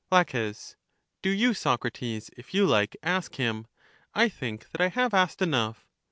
[0.11, 3.67] La, Do you, Socrates, if you like, ask him:
[4.15, 5.85] I think that I have asked enough.